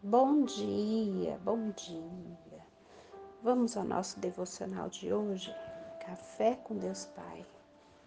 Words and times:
Bom 0.00 0.44
dia, 0.44 1.40
bom 1.42 1.70
dia. 1.70 2.64
Vamos 3.42 3.76
ao 3.76 3.82
nosso 3.82 4.20
devocional 4.20 4.88
de 4.88 5.12
hoje? 5.12 5.52
Café 6.06 6.54
com 6.54 6.76
Deus 6.76 7.06
Pai. 7.06 7.44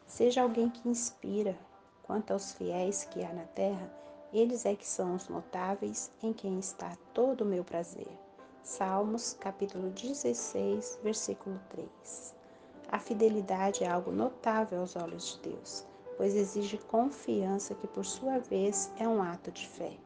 Seja 0.07 0.41
alguém 0.41 0.69
que 0.69 0.87
inspira. 0.87 1.53
Quanto 2.03 2.31
aos 2.31 2.53
fiéis 2.53 3.03
que 3.03 3.21
há 3.21 3.33
na 3.33 3.43
terra, 3.43 3.91
eles 4.31 4.65
é 4.65 4.73
que 4.73 4.87
são 4.87 5.15
os 5.15 5.27
notáveis 5.27 6.09
em 6.23 6.31
quem 6.31 6.57
está 6.59 6.95
todo 7.13 7.41
o 7.41 7.45
meu 7.45 7.65
prazer. 7.65 8.07
Salmos, 8.63 9.33
capítulo 9.33 9.89
16, 9.89 10.99
versículo 11.03 11.59
3. 11.71 12.33
A 12.87 12.99
fidelidade 12.99 13.83
é 13.83 13.89
algo 13.89 14.13
notável 14.13 14.79
aos 14.79 14.95
olhos 14.95 15.33
de 15.33 15.49
Deus, 15.49 15.85
pois 16.15 16.37
exige 16.37 16.77
confiança 16.77 17.75
que, 17.75 17.85
por 17.85 18.05
sua 18.05 18.39
vez, 18.39 18.89
é 18.97 19.05
um 19.05 19.21
ato 19.21 19.51
de 19.51 19.67
fé. 19.67 19.97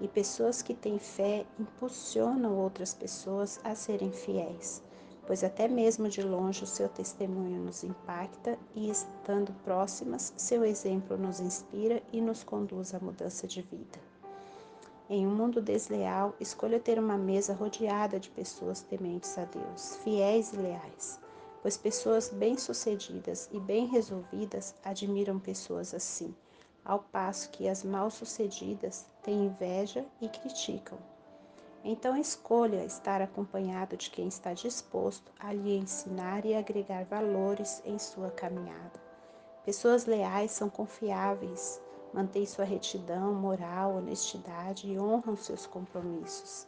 E 0.00 0.08
pessoas 0.08 0.62
que 0.62 0.74
têm 0.74 0.98
fé 0.98 1.46
impulsionam 1.58 2.58
outras 2.58 2.92
pessoas 2.92 3.60
a 3.62 3.74
serem 3.74 4.10
fiéis, 4.10 4.82
pois 5.26 5.44
até 5.44 5.68
mesmo 5.68 6.08
de 6.08 6.22
longe 6.22 6.64
o 6.64 6.66
seu 6.66 6.88
testemunho 6.88 7.60
nos 7.62 7.84
impacta 7.84 8.58
e, 8.74 8.90
estando 8.90 9.52
próximas, 9.64 10.32
seu 10.36 10.64
exemplo 10.64 11.16
nos 11.16 11.40
inspira 11.40 12.02
e 12.12 12.20
nos 12.20 12.42
conduz 12.42 12.94
à 12.94 12.98
mudança 12.98 13.46
de 13.46 13.62
vida. 13.62 14.00
Em 15.08 15.26
um 15.26 15.34
mundo 15.34 15.60
desleal, 15.60 16.34
escolha 16.40 16.80
ter 16.80 16.98
uma 16.98 17.18
mesa 17.18 17.52
rodeada 17.52 18.18
de 18.18 18.30
pessoas 18.30 18.80
tementes 18.80 19.36
a 19.36 19.44
Deus, 19.44 19.96
fiéis 20.02 20.52
e 20.52 20.56
leais, 20.56 21.20
pois 21.60 21.76
pessoas 21.76 22.28
bem-sucedidas 22.28 23.48
e 23.52 23.60
bem 23.60 23.86
resolvidas 23.86 24.74
admiram 24.82 25.38
pessoas 25.38 25.94
assim 25.94 26.34
ao 26.84 26.98
passo 26.98 27.50
que 27.50 27.68
as 27.68 27.84
mal-sucedidas 27.84 29.06
têm 29.22 29.46
inveja 29.46 30.04
e 30.20 30.28
criticam. 30.28 30.98
Então 31.84 32.16
escolha 32.16 32.84
estar 32.84 33.20
acompanhado 33.20 33.96
de 33.96 34.10
quem 34.10 34.28
está 34.28 34.52
disposto 34.52 35.32
a 35.38 35.52
lhe 35.52 35.76
ensinar 35.76 36.44
e 36.44 36.54
agregar 36.54 37.04
valores 37.04 37.82
em 37.84 37.98
sua 37.98 38.30
caminhada. 38.30 39.00
Pessoas 39.64 40.06
leais 40.06 40.52
são 40.52 40.70
confiáveis, 40.70 41.80
mantêm 42.12 42.46
sua 42.46 42.64
retidão, 42.64 43.34
moral, 43.34 43.96
honestidade 43.96 44.88
e 44.88 44.98
honram 44.98 45.36
seus 45.36 45.66
compromissos. 45.66 46.66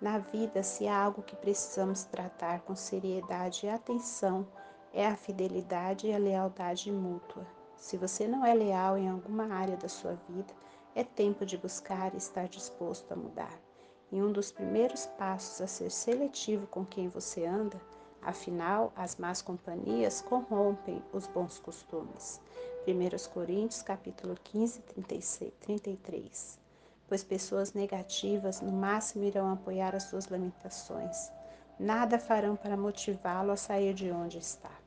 Na 0.00 0.18
vida, 0.18 0.62
se 0.62 0.86
há 0.86 0.96
algo 0.96 1.22
que 1.22 1.34
precisamos 1.34 2.04
tratar 2.04 2.60
com 2.60 2.74
seriedade 2.74 3.66
e 3.66 3.68
atenção, 3.68 4.46
é 4.92 5.06
a 5.06 5.16
fidelidade 5.16 6.06
e 6.06 6.14
a 6.14 6.18
lealdade 6.18 6.90
mútua. 6.92 7.57
Se 7.78 7.96
você 7.96 8.26
não 8.26 8.44
é 8.44 8.52
leal 8.52 8.98
em 8.98 9.08
alguma 9.08 9.54
área 9.54 9.76
da 9.76 9.88
sua 9.88 10.14
vida, 10.28 10.52
é 10.94 11.04
tempo 11.04 11.46
de 11.46 11.56
buscar 11.56 12.12
e 12.12 12.18
estar 12.18 12.48
disposto 12.48 13.12
a 13.12 13.16
mudar. 13.16 13.56
E 14.10 14.20
um 14.20 14.32
dos 14.32 14.50
primeiros 14.50 15.06
passos 15.06 15.60
a 15.60 15.66
ser 15.66 15.90
seletivo 15.90 16.66
com 16.66 16.84
quem 16.84 17.08
você 17.08 17.46
anda, 17.46 17.80
afinal, 18.20 18.92
as 18.96 19.16
más 19.16 19.40
companhias 19.40 20.20
corrompem 20.20 21.02
os 21.12 21.28
bons 21.28 21.60
costumes. 21.60 22.40
1 22.86 23.30
Coríntios 23.32 23.82
capítulo 23.82 24.34
15, 24.42 24.80
36, 24.80 25.52
33. 25.60 26.58
Pois 27.06 27.22
pessoas 27.22 27.74
negativas 27.74 28.60
no 28.60 28.72
máximo 28.72 29.24
irão 29.24 29.52
apoiar 29.52 29.94
as 29.94 30.04
suas 30.04 30.28
lamentações. 30.28 31.30
Nada 31.78 32.18
farão 32.18 32.56
para 32.56 32.76
motivá-lo 32.76 33.52
a 33.52 33.56
sair 33.56 33.94
de 33.94 34.10
onde 34.10 34.38
está. 34.38 34.77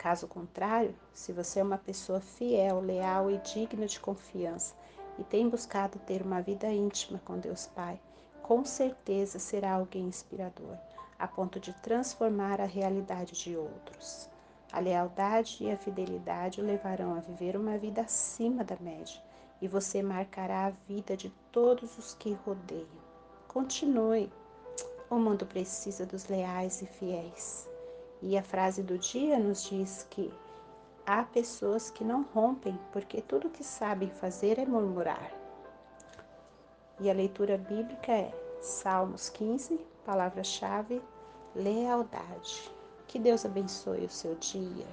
Caso 0.00 0.26
contrário, 0.26 0.94
se 1.12 1.30
você 1.30 1.60
é 1.60 1.62
uma 1.62 1.76
pessoa 1.76 2.22
fiel, 2.22 2.80
leal 2.80 3.30
e 3.30 3.36
digna 3.36 3.84
de 3.84 4.00
confiança 4.00 4.74
e 5.18 5.24
tem 5.24 5.46
buscado 5.46 5.98
ter 5.98 6.22
uma 6.22 6.40
vida 6.40 6.66
íntima 6.72 7.20
com 7.22 7.38
Deus 7.38 7.66
Pai, 7.66 8.00
com 8.40 8.64
certeza 8.64 9.38
será 9.38 9.74
alguém 9.74 10.04
inspirador, 10.04 10.74
a 11.18 11.28
ponto 11.28 11.60
de 11.60 11.74
transformar 11.82 12.62
a 12.62 12.64
realidade 12.64 13.34
de 13.34 13.54
outros. 13.54 14.30
A 14.72 14.80
lealdade 14.80 15.58
e 15.60 15.70
a 15.70 15.76
fidelidade 15.76 16.62
o 16.62 16.64
levarão 16.64 17.14
a 17.14 17.20
viver 17.20 17.54
uma 17.54 17.76
vida 17.76 18.00
acima 18.00 18.64
da 18.64 18.78
média 18.80 19.22
e 19.60 19.68
você 19.68 20.02
marcará 20.02 20.68
a 20.68 20.72
vida 20.88 21.14
de 21.14 21.28
todos 21.52 21.98
os 21.98 22.14
que 22.14 22.32
rodeiam. 22.46 22.88
Continue. 23.46 24.32
O 25.10 25.16
mundo 25.16 25.44
precisa 25.44 26.06
dos 26.06 26.26
leais 26.26 26.80
e 26.80 26.86
fiéis. 26.86 27.69
E 28.22 28.36
a 28.36 28.42
frase 28.42 28.82
do 28.82 28.98
dia 28.98 29.38
nos 29.38 29.64
diz 29.64 30.06
que 30.10 30.32
há 31.06 31.22
pessoas 31.22 31.90
que 31.90 32.04
não 32.04 32.22
rompem 32.34 32.78
porque 32.92 33.22
tudo 33.22 33.48
que 33.48 33.64
sabem 33.64 34.10
fazer 34.10 34.58
é 34.58 34.66
murmurar. 34.66 35.32
E 37.00 37.10
a 37.10 37.14
leitura 37.14 37.56
bíblica 37.56 38.12
é 38.12 38.32
Salmos 38.60 39.30
15, 39.30 39.80
palavra-chave, 40.04 41.00
lealdade. 41.54 42.70
Que 43.06 43.18
Deus 43.18 43.46
abençoe 43.46 44.04
o 44.04 44.10
seu 44.10 44.34
dia. 44.34 44.86